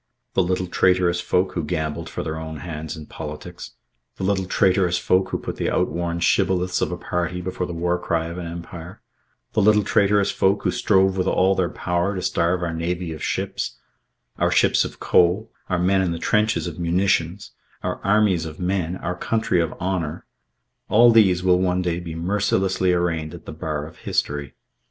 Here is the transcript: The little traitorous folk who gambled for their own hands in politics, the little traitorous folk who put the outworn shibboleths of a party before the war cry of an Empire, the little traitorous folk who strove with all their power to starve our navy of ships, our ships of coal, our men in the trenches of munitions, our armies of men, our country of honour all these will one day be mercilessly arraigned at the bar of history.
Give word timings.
The 0.33 0.41
little 0.41 0.65
traitorous 0.65 1.21
folk 1.21 1.51
who 1.53 1.63
gambled 1.63 2.09
for 2.09 2.23
their 2.23 2.39
own 2.39 2.57
hands 2.61 2.97
in 2.97 3.05
politics, 3.05 3.73
the 4.15 4.23
little 4.23 4.47
traitorous 4.47 4.97
folk 4.97 5.29
who 5.29 5.37
put 5.37 5.57
the 5.57 5.69
outworn 5.69 6.21
shibboleths 6.21 6.81
of 6.81 6.91
a 6.91 6.97
party 6.97 7.39
before 7.39 7.67
the 7.67 7.73
war 7.73 7.99
cry 7.99 8.25
of 8.25 8.39
an 8.39 8.47
Empire, 8.47 8.99
the 9.53 9.61
little 9.61 9.83
traitorous 9.83 10.31
folk 10.31 10.63
who 10.63 10.71
strove 10.71 11.17
with 11.17 11.27
all 11.27 11.53
their 11.53 11.69
power 11.69 12.15
to 12.15 12.21
starve 12.23 12.63
our 12.63 12.73
navy 12.73 13.13
of 13.13 13.21
ships, 13.21 13.77
our 14.39 14.49
ships 14.49 14.83
of 14.83 14.99
coal, 14.99 15.51
our 15.69 15.77
men 15.77 16.01
in 16.01 16.11
the 16.11 16.17
trenches 16.17 16.65
of 16.65 16.79
munitions, 16.79 17.51
our 17.83 18.01
armies 18.03 18.45
of 18.47 18.59
men, 18.59 18.95
our 18.97 19.13
country 19.15 19.61
of 19.61 19.71
honour 19.73 20.25
all 20.89 21.11
these 21.11 21.43
will 21.43 21.59
one 21.61 21.83
day 21.83 21.99
be 21.99 22.15
mercilessly 22.15 22.91
arraigned 22.91 23.35
at 23.35 23.45
the 23.45 23.53
bar 23.53 23.85
of 23.85 23.97
history. 23.97 24.55